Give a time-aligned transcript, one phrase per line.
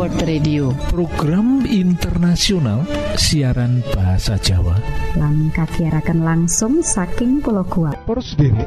[0.00, 0.72] World Radio.
[0.88, 2.88] Program internasional
[3.20, 4.72] siaran bahasa Jawa.
[5.12, 8.64] Lang kakiarakan langsung saking pulau kuat Poros derek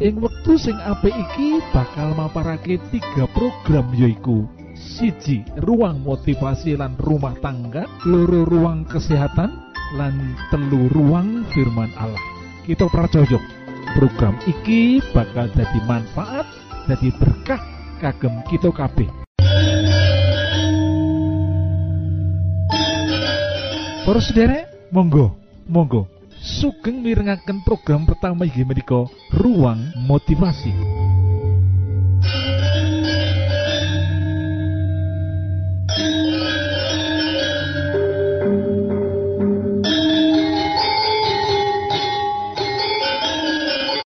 [0.00, 7.36] ing wektu sing apik iki bakal maparake tiga program yoiku siji ruang motivasi lan rumah
[7.44, 7.84] tangga.
[8.08, 9.52] Loro ruang kesehatan.
[10.00, 12.24] Lan telu ruang firman Allah.
[12.64, 13.44] Kita pracojok
[13.92, 16.48] program iki bakal jadi manfaat
[16.88, 17.60] jadi berkah
[18.00, 19.21] kagem kita kabeh
[24.02, 25.30] Para sederek, monggo,
[25.70, 26.10] monggo.
[26.42, 30.74] Sugeng mirengaken program pertama inggih menika Ruang Motivasi.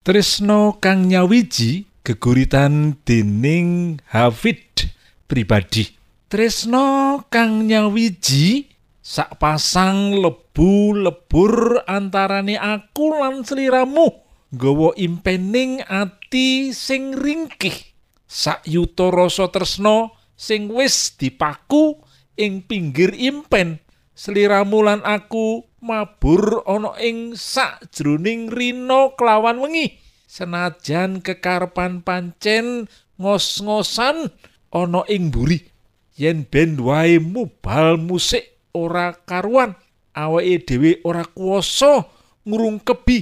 [0.04, 4.92] Tresno kang nyawiji geguritan dening Hafid
[5.24, 5.88] pribadi.
[6.28, 8.75] Tresno kang nyawiji
[9.06, 14.10] sak pasang lebu lebur antarane aku lan sliramu.
[14.50, 17.94] Nggawa impening ati sing ringkih.
[18.26, 22.02] Sak yuta rasa tresno sing wis dipaku
[22.34, 23.78] ing pinggir impen.
[24.18, 30.02] Sliramu lan aku mabur ana ing sakjroning rino kelawan wengi.
[30.26, 32.90] Senajan kekarepan pancen
[33.22, 34.34] ngos-ngosan
[34.74, 35.62] ana ing mburi.
[36.16, 39.72] Yen ben wae mubal musik ora karuan.
[40.16, 42.04] Awake dhewe ora kuwasa
[42.44, 43.20] ngrungkebi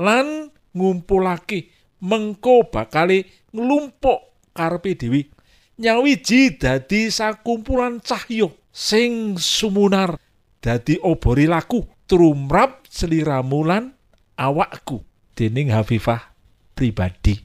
[0.00, 1.68] lan ngumpulake.
[2.00, 5.20] Mengko bakale nglumpuk karepe dhewe.
[5.76, 10.16] Nyawiji dadi sakumpulan cahya sing sumunar.
[10.60, 13.92] Dadi obori laku trumrap sliramu lan
[14.40, 15.04] awakku.
[15.36, 16.32] Dening Hafifah
[16.72, 17.36] pribadi.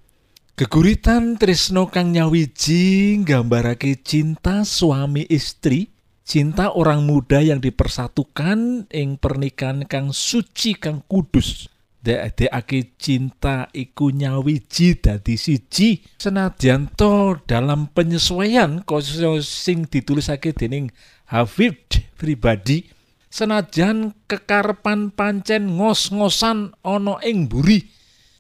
[0.56, 5.91] Geguritan Trisno kang nyawiji nggambarake cinta suami istri
[6.32, 11.68] cinta orang muda yang dipersatukan ing pernikahan kang suci kang kudus.
[12.00, 16.00] Dekake cinta iku nyawiji dadi siji.
[16.24, 20.88] Senadyan to dalam penyesuaian kaya sing ditulisake dening
[21.28, 22.88] Hafid pribadi
[23.28, 27.92] senajan kekarepan pancen ngos-ngosan ana ing mburi.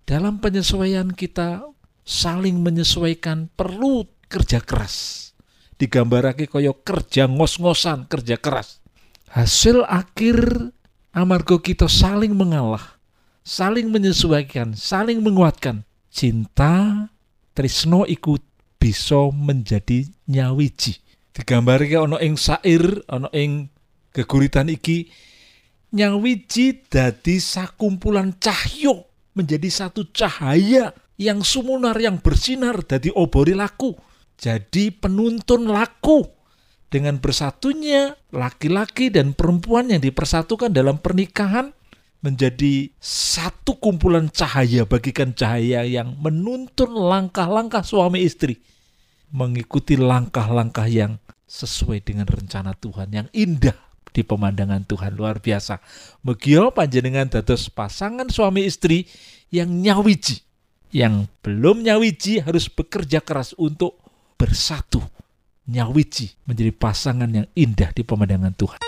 [0.08, 1.68] Dalam penyesuaian kita
[2.08, 5.31] saling menyesuaikan perlu kerja keras
[5.82, 8.78] digambarake kaya kerja ngos-ngosan kerja keras.
[9.34, 10.70] Hasil akhir
[11.10, 13.02] amarga kita saling mengalah
[13.42, 15.82] saling menyesuaikan saling menguatkan.
[16.12, 17.08] Cinta
[17.56, 18.44] Trisno ikut
[18.76, 21.00] bisa menjadi nyawiji.
[21.32, 23.72] Digambarke ana ing sair ana ing
[24.12, 25.08] geguritan iki
[25.96, 33.96] nyawiji dadi sakumpulan cahyo menjadi satu cahaya yang sumunar yang bersinar dadi obori laku
[34.42, 36.26] jadi penuntun laku
[36.90, 41.72] dengan bersatunya laki-laki dan perempuan yang dipersatukan dalam pernikahan
[42.26, 48.58] menjadi satu kumpulan cahaya bagikan cahaya yang menuntun langkah-langkah suami istri
[49.32, 53.76] mengikuti langkah-langkah yang sesuai dengan rencana Tuhan yang indah
[54.12, 55.80] di pemandangan Tuhan luar biasa.
[56.28, 59.08] Megio panjenengan dados pasangan suami istri
[59.50, 60.44] yang nyawiji.
[60.92, 64.01] Yang belum nyawiji harus bekerja keras untuk
[64.42, 65.06] bersatu.
[65.70, 68.82] Nyawiji menjadi pasangan yang indah di pemandangan Tuhan.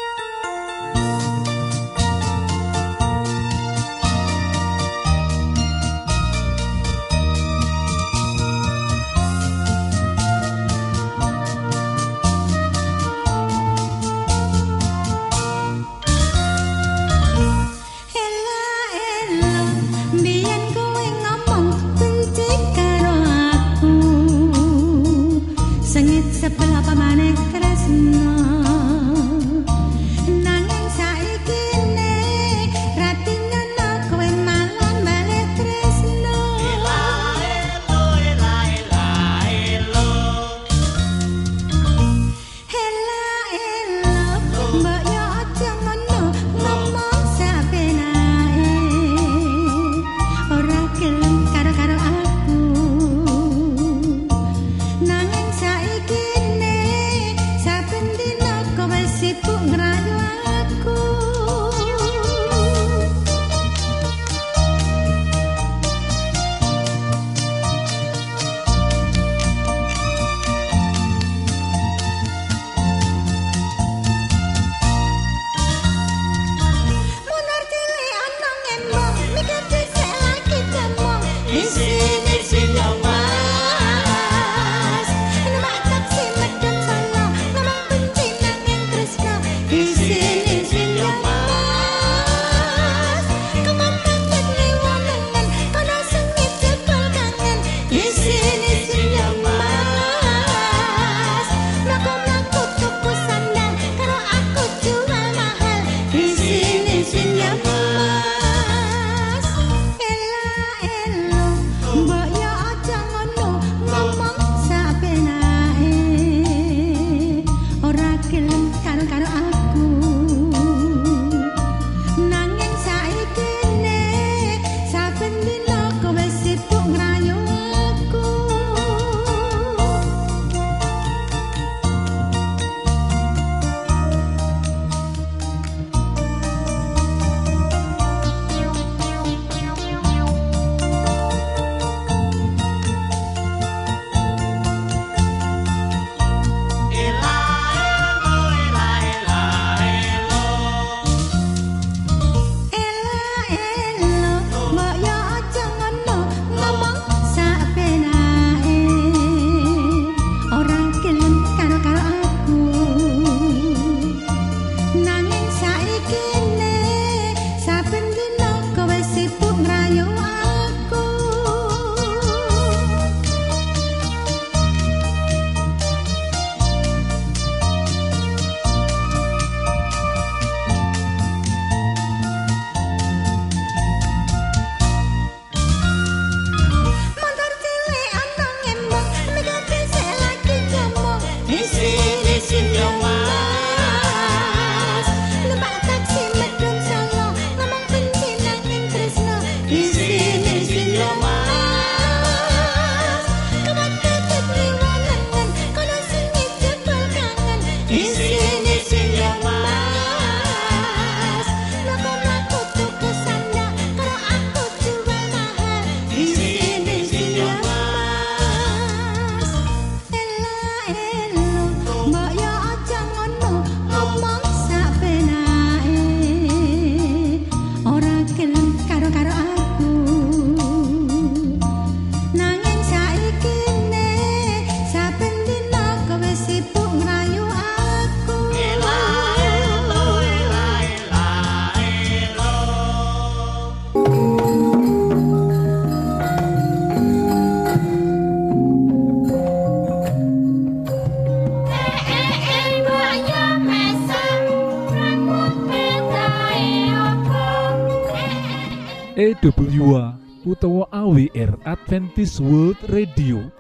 [262.24, 263.52] Adventist World Radio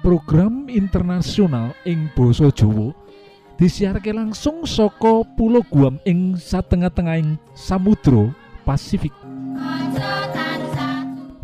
[0.00, 2.96] program internasional ing Boso Jowo
[3.60, 8.32] disiharke langsung soko pulau Guam ing satengah-tengahing Samudro
[8.64, 9.12] Pasifik.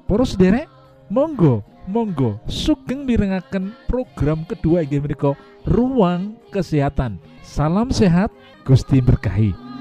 [0.08, 0.64] Poros derek
[1.12, 5.36] Monggo Monggo sugeng mirengaken program kedua menika
[5.68, 7.20] ruang kesehatan.
[7.44, 8.32] Salam sehat
[8.64, 9.71] Gusti berkahi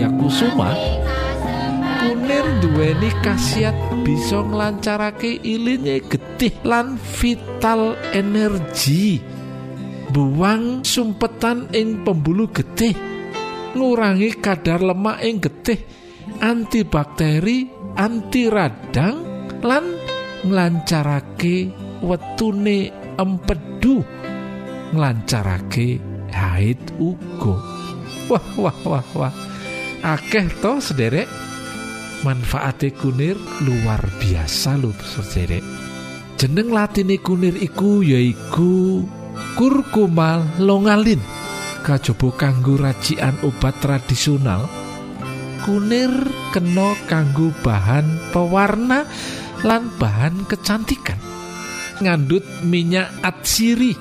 [0.00, 0.72] Wijaya Kusuma
[2.00, 9.20] kunir duweni khasiat bisa nglancarake ilinge getih lan vital energi.
[10.08, 12.96] Buang sumpetan ing pembuluh getih
[13.76, 15.84] ngurangi kadar lemak ing getih
[16.40, 19.20] antibakteri anti radang
[19.60, 19.84] lan
[20.48, 21.68] nglancarake
[22.00, 22.88] wetune
[23.20, 24.00] empedu
[24.96, 26.00] nglancarake
[26.32, 27.54] haid uga.
[28.32, 29.34] Wah wah wah wah
[30.02, 31.28] akeh to sederek.
[32.20, 35.64] Manfaate kunir luar biasa lho sederek.
[36.36, 39.04] Jeneng latine kunir iku yaiku
[39.56, 41.20] kurkuma longalin.
[41.80, 44.68] Kajaba kanggo racikan obat tradisional.
[45.64, 46.12] Kunir
[46.52, 49.08] kena kanggo bahan pewarna
[49.64, 51.20] lan bahan kecantikan.
[52.00, 53.92] Ngandut minyak atsiri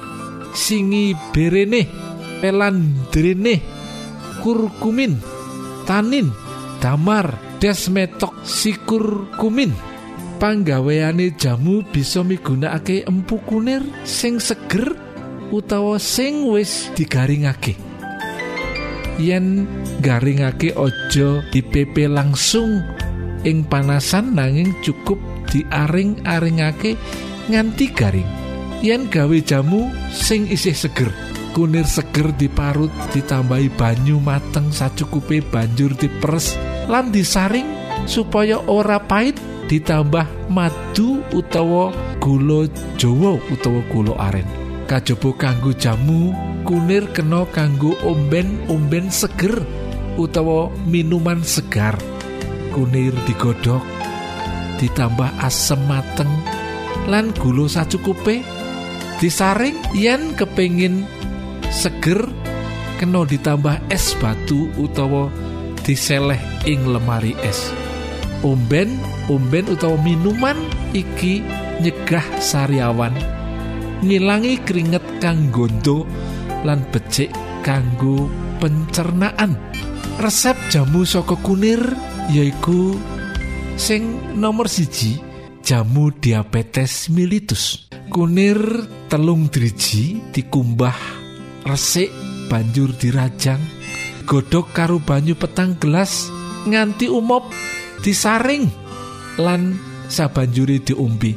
[0.55, 1.87] singi berene
[2.39, 3.55] pelandrene
[4.39, 5.38] kurkumin
[5.89, 6.29] tanin
[6.77, 9.73] damar desmetok sikur kumin.
[10.37, 14.93] Panggaweane jamu bisa migunakake empu kunir sing seger
[15.49, 17.75] utawa sing wis digaringake.
[19.19, 19.67] Yen
[19.99, 22.85] garingake ojo dipepe langsung
[23.43, 25.19] ing panasan nanging cukup
[25.51, 26.95] diaring-aringake
[27.51, 28.29] nganti garing.
[28.79, 31.11] Yen gawe jamu sing isih seger
[31.51, 36.55] kunir seger diparut ditambahi banyu mateng sacukupe banjur diperes
[36.89, 37.65] lan disaring
[38.09, 39.37] supaya ora pahit
[39.69, 42.65] ditambah madu utawa gula
[42.97, 44.49] Jawa utawa gula aren.
[44.89, 46.33] Kajaba kanggo jamu
[46.65, 49.61] kunir kena kanggo omben-omben seger
[50.17, 51.93] utawa minuman segar.
[52.73, 53.85] Kunir digodhog
[54.81, 56.33] ditambah asem mateng
[57.05, 58.41] lan gula sacukupe.
[59.19, 61.03] Disaring yen kepingin
[61.69, 62.25] seger
[62.97, 65.29] kena ditambah es batu utawa
[65.85, 67.71] diseleh ing lemari es.
[68.43, 68.99] Omben
[69.29, 70.57] omben utawa minuman
[70.91, 71.45] iki
[71.79, 73.13] nyegah sariawan.
[74.03, 76.03] Ngilangi keringet kang gondo
[76.63, 77.31] lan becik
[77.63, 78.27] kanggo
[78.59, 79.55] pencernaan.
[80.19, 81.79] Resep jamu saka kunir
[82.31, 82.99] yaiku
[83.79, 85.19] sing nomor siji
[85.63, 87.87] jamu diabetes militus.
[88.09, 88.57] Kunir
[89.07, 91.18] telung driji dikumbah
[91.65, 92.11] resik
[92.47, 93.59] banjur dirajang
[94.29, 96.29] godhog karo banyu petang gelas
[96.69, 97.49] nganti umop
[98.05, 98.69] disaring
[99.41, 99.75] lan
[100.05, 101.33] sabanjuri diombe.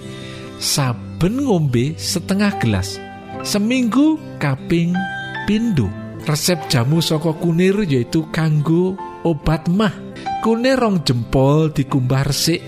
[0.63, 3.01] Saben ngombe setengah gelas
[3.43, 4.95] seminggu kaping
[5.49, 5.91] pindho.
[6.23, 8.95] Resep jamu saka kunir yaitu kanggo
[9.27, 9.91] obat mah.
[10.43, 12.63] Kunir rong jempol dikumbah resik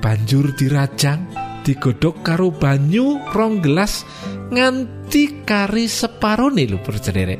[0.00, 1.24] banjur dirajang
[1.64, 4.04] digodhog karo banyu rong gelas
[4.52, 5.03] nganti
[5.46, 7.38] kari separone lho percederek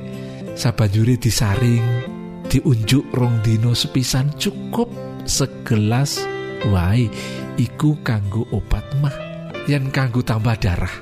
[0.55, 1.83] sabanjure disaring
[2.47, 4.87] diunjuk rong dino sepisan cukup
[5.27, 6.23] segelas.
[6.71, 7.11] Wae
[7.61, 9.13] iku kanggo obat mah
[9.67, 10.95] yen kanggo tambah darah.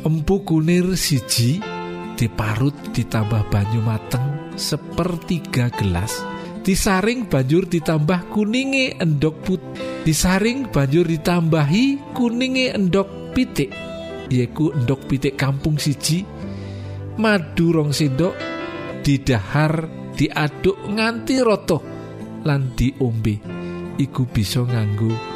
[0.00, 1.60] Empu kunir siji
[2.16, 6.24] diparut ditambah banyu mateng sepertiga gelas.
[6.64, 9.60] Disaring banjur ditambah kuninge endok put
[10.08, 13.93] disaring banjur ditambahi kuninge endok pitik
[14.30, 16.24] yaiku endok pitik kampung siji
[17.20, 18.34] madu rong sendok
[19.04, 21.78] didahar diaduk nganti roto
[22.44, 23.36] lan diombe.
[23.94, 25.34] Iku bisa nganggo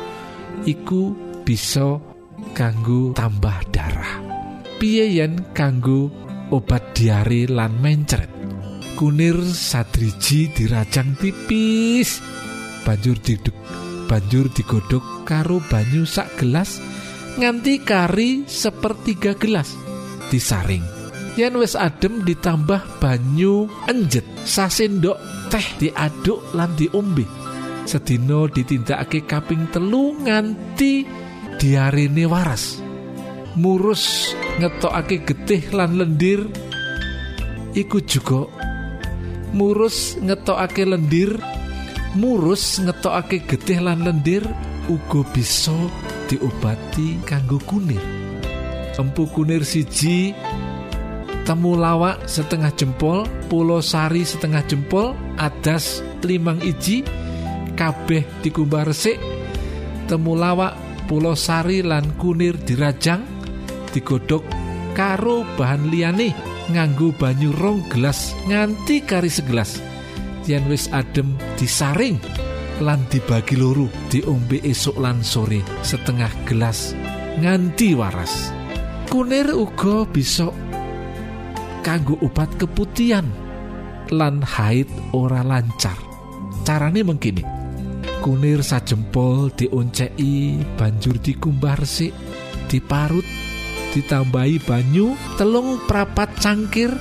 [0.67, 1.15] iku
[1.47, 1.97] bisa
[2.53, 4.19] kanggo tambah darah.
[4.79, 6.11] Piye yen kanggo
[6.51, 8.31] obat diare lan mencret?
[8.99, 12.19] Kunir sadriji dirajang tipis.
[12.83, 13.55] Banjur diduk
[14.09, 16.81] banjur digodhog karo banyu sak gelas
[17.39, 19.79] nganti kari sepertiga gelas.
[20.29, 20.83] Disaring.
[21.39, 25.17] Yen wis adem ditambah banyu enjet sasendok
[25.49, 27.23] teh diaduk lan diombe.
[27.87, 31.07] Sedina ditindakake kaping telu nganti
[31.63, 32.83] diarene waras.
[33.55, 36.43] Murus ngetokake getih lan lendir.
[37.73, 38.51] Iku juga
[39.55, 41.39] murus ngetokake lendir
[42.17, 44.45] murus ngetokake getih lan lendir
[44.89, 45.77] uga bisa
[46.29, 48.05] diobati kanggo kunir.
[48.99, 50.37] Empu kunir siji
[51.49, 57.07] temulawak setengah jempol pulau sari setengah jempol adas limang iji
[57.79, 59.17] kabeh dikumbah resik
[60.11, 60.77] temulawak
[61.09, 63.25] pulau sari lan kunir dirajang
[63.95, 64.45] digodhog
[64.93, 66.35] karo bahan liyane
[66.69, 69.81] nganggo banyu rong gelas nganti kari segelas.
[70.49, 72.17] Yen wis adem disaring
[72.79, 76.95] lan dibagi loro diombe esuk lan sore setengah gelas
[77.39, 78.55] nganti waras.
[79.09, 80.53] Kunir uga bisa
[81.81, 83.27] kanggo obat keputihan
[84.13, 85.97] lan haid ora lancar.
[86.67, 87.59] Carane mengkini
[88.21, 92.13] kunir sajempol dioncei banjur dikumbah resik
[92.69, 93.25] diparut
[93.97, 96.93] ditambahi banyu telung prapat cangkir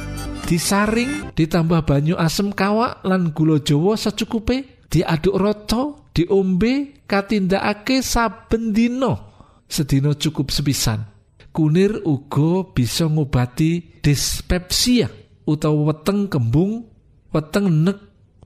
[0.48, 9.14] disaring ditambah banyu asem kawak lan gula Jawa secukupe diaduk rata diombe katindakake saben dina.
[9.70, 11.06] Sedina cukup sepisan.
[11.54, 15.10] Kunir uga bisa ngobati dispepsia
[15.46, 16.86] utawa weteng kembung
[17.30, 17.98] weteng nek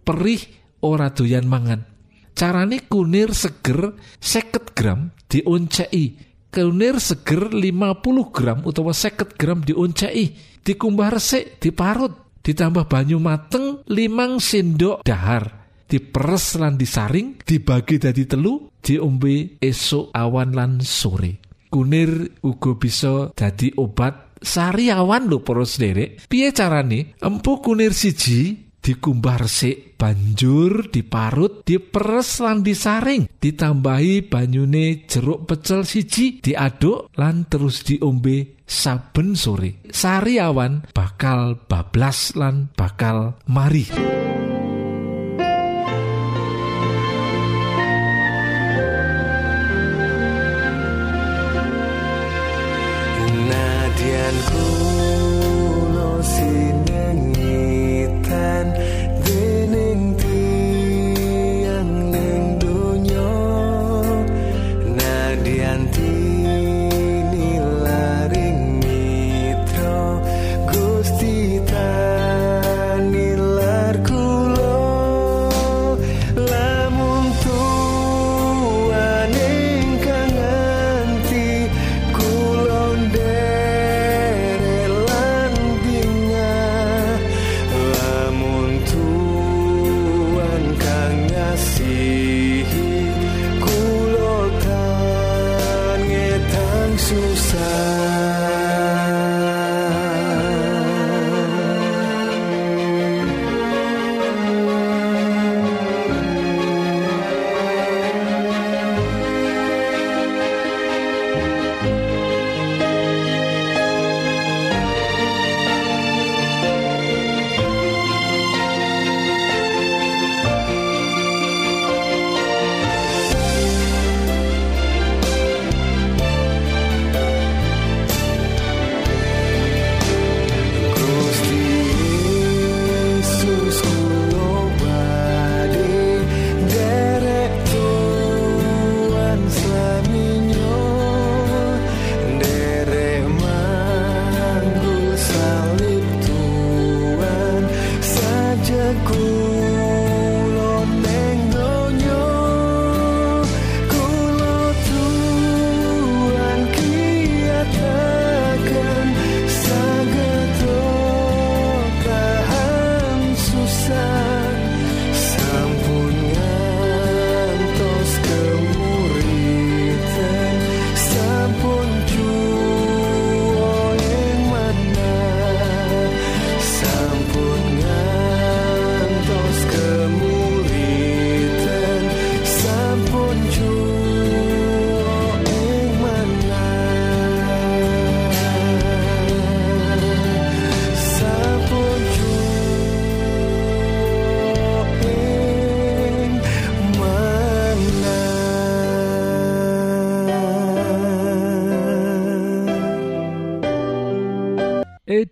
[0.03, 0.43] perih
[0.83, 1.87] ora doyan mangan.
[2.35, 6.15] Carane kunir seger 50 gram dioncei
[6.51, 14.41] kunir seger 50 gram utawa 50 gram dioncei dikumbah resik diparut ditambah banyu mateng limang
[14.41, 15.60] sendok dahar
[15.91, 21.43] diperes lan disaring dibagi dadi telu diombe esok awan lan sore.
[21.67, 26.31] Kunir uga bisa dadi obat sariawan lho para sederek.
[26.31, 27.15] Piye carane?
[27.19, 36.41] Empu kunir siji dikumbah resik banjur diparut diperes lan disaring ditambahi banyune jeruk pecel siji
[36.41, 39.85] diaduk lan terus diombe saben sore.
[39.91, 43.85] Sariawan bakal bablas lan bakal mari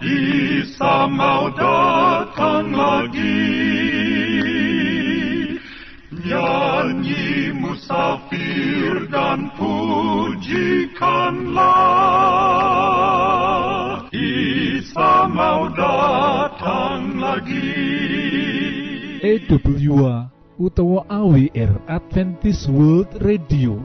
[0.00, 3.52] Isa mau datang lagi
[6.24, 11.68] Nyanyi musafir dan pujikanlah
[14.08, 17.76] Isa mau datang lagi
[19.20, 23.84] EWA utawa AWR Adventist World Radio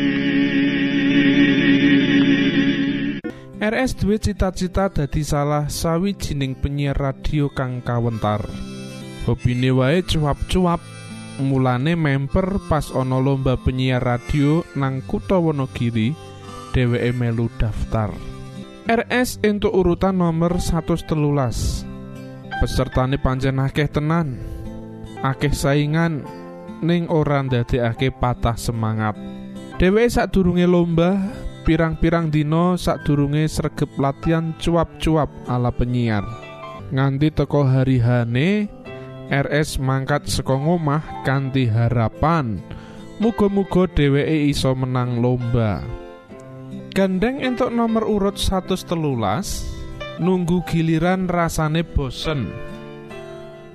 [3.61, 8.41] RS duwe cita-cita dadi salah sawijining penyiar radio kang kawentar.
[9.29, 10.81] Hobine wae cuap-cuap.
[11.37, 16.09] Mulane member pas ana lomba penyiar radio nang kutha Wonogiri,
[16.73, 18.09] dheweke melu daftar.
[18.89, 21.05] RS entuk urutan nomor 113.
[22.65, 24.41] Pesertane pancen akeh tenan.
[25.21, 26.25] Akeh saingan
[26.81, 29.13] ning ora ndadekake patah semangat.
[29.77, 31.13] Dheweke sadurunge lomba
[31.63, 36.25] pirang-pirang dina sadurunge sregep latihan cuap-cuap ala penyiar.
[36.91, 38.67] Nganti teko hari hane
[39.31, 42.59] RS mangkat saka ngomah kanthi harapan
[43.23, 45.79] muga-muga dheweke iso menang lomba.
[46.91, 52.51] Gandeng entuk nomor urut 113 nunggu giliran rasane bosen.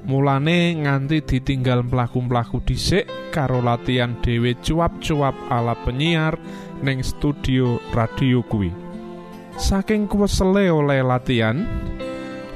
[0.06, 6.38] Mulane nganti ditinggal mlaku-mlaku dhisik karo latihan dhewe cuap-cuap ala penyiar
[6.82, 8.72] ning studio radio kuwi.
[9.56, 11.64] Saking kuwesele oleh latihan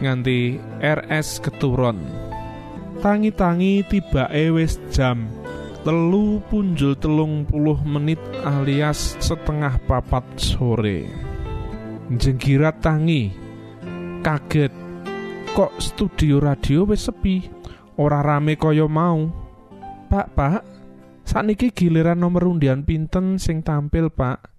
[0.01, 2.01] nganti RS keturun.
[3.01, 5.29] Tangi-tangi tibake wis jam
[5.81, 11.09] telu punjul telung puluh menit alias setengah papat sore.
[12.13, 13.33] Jenggirat tangi,
[14.21, 14.75] kaget
[15.57, 17.49] kok studio radio wis sepi,
[17.97, 19.31] ora rame kaya mau.
[20.11, 20.63] Pak, Pak,
[21.31, 24.51] sakniki giliran nomor undian pinten sing tampil, Pak?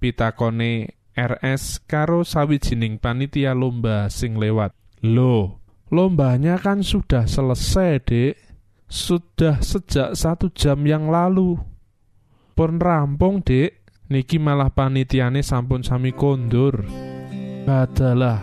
[0.00, 4.72] Pitakone RS karo sawijining panitia lomba sing lewat.
[5.04, 5.60] Loh,
[5.92, 8.34] lombanya kan sudah selesai, Dek.
[8.88, 11.60] Sudah sejak satu jam yang lalu.
[12.56, 13.84] Pun rampung, Dek.
[14.08, 16.88] Niki malah panitiane sampun sami kondur.
[17.68, 18.40] Badalah.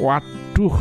[0.00, 0.76] Waduh.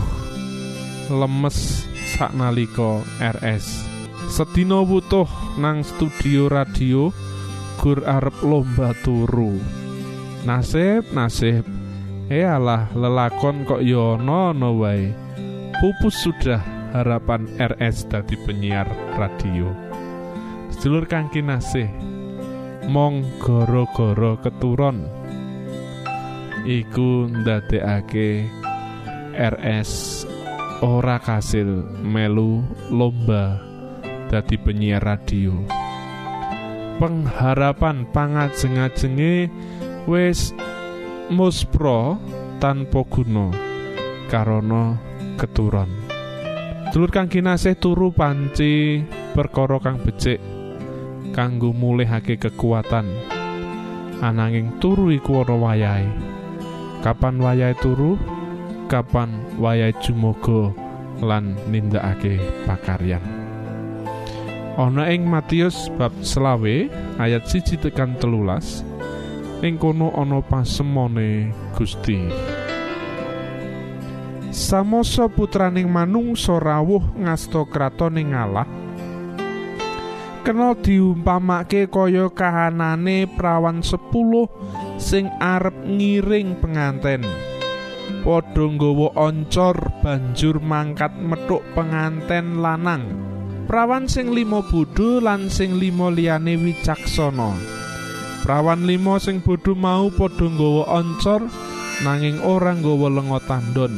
[1.12, 1.84] Lemes
[2.16, 3.93] saknalika RS.
[4.32, 5.28] Sedina wutuh
[5.60, 7.12] nang studio radio
[7.80, 9.60] gur arep lomba turu.
[10.48, 11.68] Nasib, nasib.
[12.32, 15.12] Eh alah lelakon kok yo ono wae.
[15.80, 16.64] Pupus sudah
[16.96, 18.88] harapan RS dadi penyiar
[19.20, 19.68] radio.
[20.72, 21.92] Sedulur kang kinasih,
[22.88, 25.04] mong goro-goro keturun.
[26.64, 28.48] Iku ndadekake
[29.36, 30.24] RS
[30.80, 33.73] ora kasil melu lomba
[34.32, 35.56] dadi penyiar radio.
[37.02, 39.50] Pengharapan pangajeng-ajenge
[40.06, 40.54] wis
[41.32, 42.20] muspro
[42.62, 43.50] tanpa guna
[44.32, 45.00] karana
[45.36, 45.90] keturun.
[46.94, 49.02] Dulur kang kinasih turu panci
[49.34, 50.38] perkara kang becik
[51.34, 53.10] kanggo mulihake kekuatan.
[54.22, 56.08] Ananging turu iku ana wayahe.
[57.02, 58.16] Kapan wayahe turu?
[58.88, 60.72] Kapan wayahe jumoga
[61.20, 63.43] lan nindakake pakaryan.
[64.74, 66.90] Ana ing Matius bab selawe
[67.22, 68.82] ayat siji tekan telulas
[69.62, 72.26] ing kono ana pasemone Gusti.
[74.50, 78.66] Samosa putraning manungsa rawuh ngasta kratoning Allah
[80.42, 84.50] kena diumpamake kaya kahanane prawan sepuluh
[84.98, 87.24] sing arep ngiring penganten
[88.26, 93.33] padha nggawa oncor banjur mangkat metuk penganten lanang
[93.66, 97.56] prawan sing limo bodho lan sing limo liyane wicaksana
[98.44, 101.48] prawan limo sing bodho mau padha nggawa oncor
[102.04, 103.96] nanging ora nggawa lenga tandon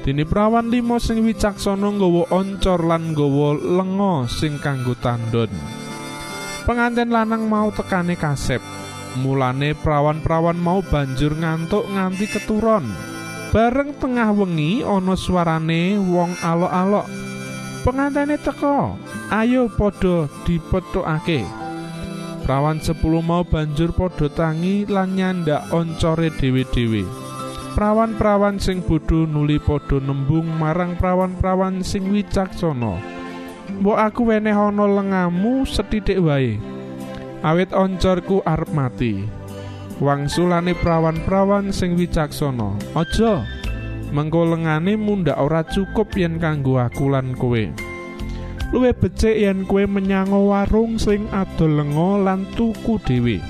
[0.00, 5.52] Dene prawan limo sing wicaksana nggawa oncor lan nggawa lenga sing kanggo tandon.
[6.64, 8.64] Penganten lanang mau tekane kasep.
[9.20, 12.88] Mulane prawan-prawan mau banjur ngantuk nganti keturon.
[13.52, 17.29] Bareng tengah wengi ana suarane wong alok-alok.
[17.80, 18.92] Pengantene teka,
[19.32, 21.48] ayo padha dipethukake.
[22.44, 27.08] Prawan 10 mau banjur padha tangi lan nyandak oncore dhewe-dhewe.
[27.72, 33.00] Prawan-prawan sing bodho nuli padha nembung marang prawan-prawan sing wicaksana.
[33.80, 36.60] Mbok aku weneh ana lengamu sethithik wae.
[37.40, 39.24] Awit oncorku arep mati.
[40.04, 42.76] Wangsulane prawan-prawan sing wicaksana.
[42.92, 43.59] Aja
[44.10, 47.64] mengko lengane mundhak ora cukup yen kanggo aku lan kowe.
[48.70, 53.42] Luwih becik yen menyango warung sing adol lenga lan tuku dhewe.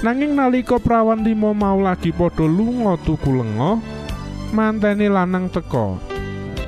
[0.00, 3.80] Nanging nalika prawan limo mau lagi padha lunga tuku lenga,
[4.52, 5.96] manteni lanang teka.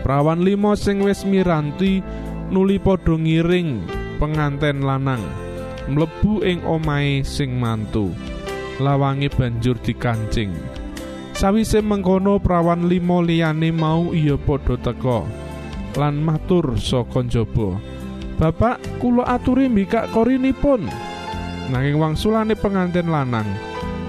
[0.04, 2.04] Prawan limo sing wis miranti
[2.52, 3.84] nuli padha ngiring
[4.20, 5.24] penganten lanang
[5.88, 8.12] mlebu ing omahe sing mantu.
[8.76, 10.52] Lawange banjur dikancing.
[11.36, 15.20] Sawise mengkono prawan limo liyane mau iya padha teka
[16.00, 17.76] lan matur saka njaba.
[18.40, 20.88] Bapak, kula aturi mbikak korinipun.
[21.68, 23.44] Nanging wangsulane pengantin lanang,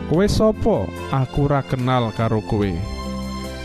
[0.08, 0.88] "Kowe sapa?
[1.12, 2.72] Aku ora kenal karo kowe."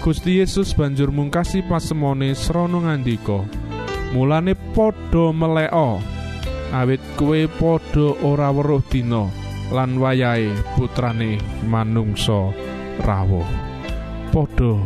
[0.02, 3.46] Gusti Yesus banjur mungkasi pasemone srana ngandika,
[4.10, 6.02] "Mulane padha meleka,
[6.74, 9.30] awit kowe padha ora weruh dina
[9.70, 13.48] lan wayahe putrane manungsa rawuh."
[14.28, 14.76] Padha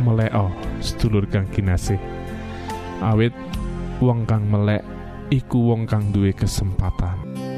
[0.00, 0.48] meleka,
[0.80, 2.00] sedulur kang kinasih.
[3.04, 3.36] Awit
[4.00, 4.84] wong kang melek
[5.28, 7.49] iku wong kang duwe kesempatan.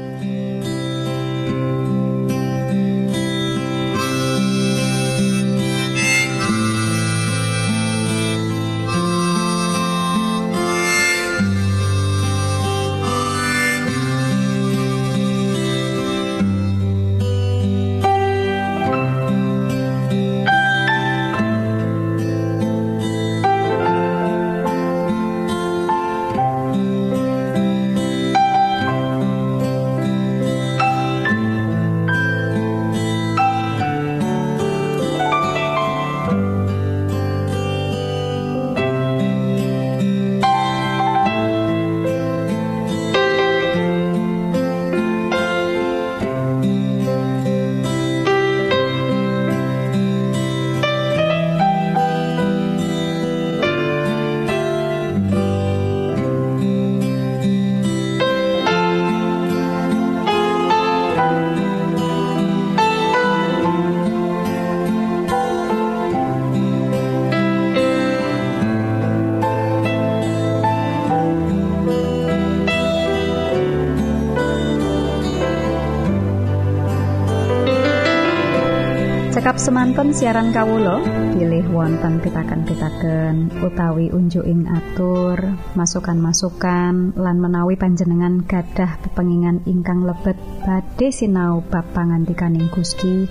[79.63, 80.99] Semanten siaran kawulo
[81.31, 85.39] pilih wonten pitaken-pitaken utawi unjuking atur
[85.79, 90.35] masukan-masukan lan menawi panjenengan gadah pepengingan ingkang lebet
[90.67, 93.23] badhe sinau bab pangantikaning Gusti.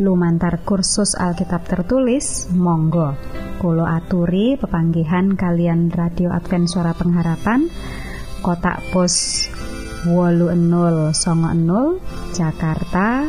[0.00, 3.12] Lumantar kursus Alkitab tertulis Monggo.
[3.60, 7.68] Kulo aturi pepanggihan kalian radio Advent suara pengharapan
[8.40, 9.44] kotak pos
[10.08, 12.00] wolu enol songo enol
[12.32, 13.28] Jakarta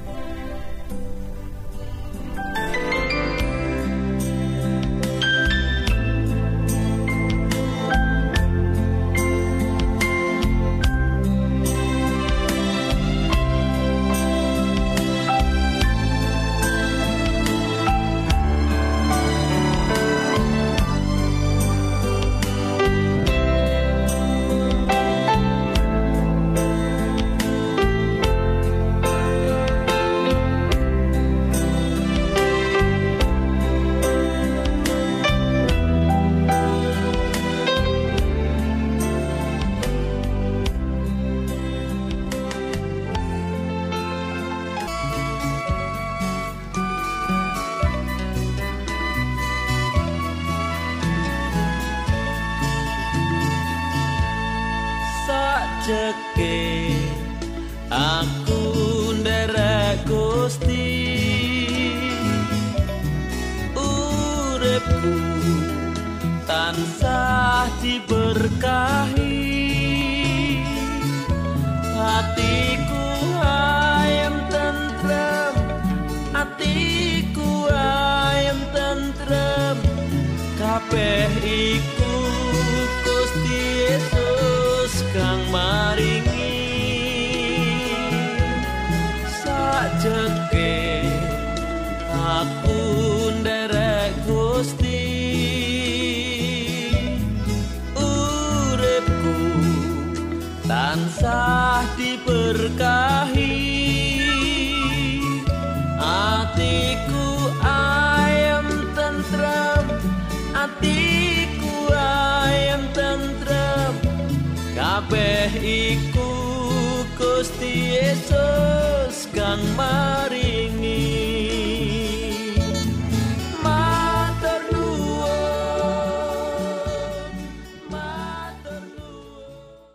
[117.71, 120.50] Yesus kang maringi